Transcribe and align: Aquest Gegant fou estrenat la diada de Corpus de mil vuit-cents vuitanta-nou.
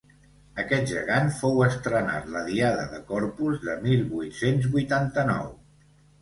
Aquest 0.61 0.85
Gegant 0.91 1.27
fou 1.41 1.61
estrenat 1.65 2.31
la 2.37 2.41
diada 2.47 2.87
de 2.95 3.03
Corpus 3.11 3.61
de 3.67 3.77
mil 3.85 4.03
vuit-cents 4.15 4.67
vuitanta-nou. 4.79 5.55